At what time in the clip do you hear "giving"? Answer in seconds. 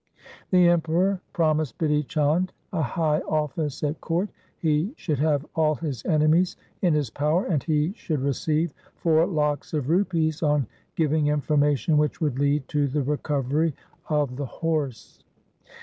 10.95-11.27